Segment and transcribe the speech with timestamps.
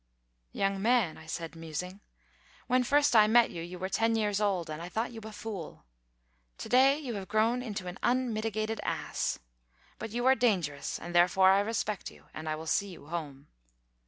[0.51, 1.99] "Young man," I said, musing,
[2.65, 5.31] "when first I met you, you were ten years old, and I thought you a
[5.31, 5.85] fool.
[6.57, 9.37] To day you have grown into an unmitigated ass.
[9.99, 13.45] But you are dangerous; and therefore I respect you, and will see you home."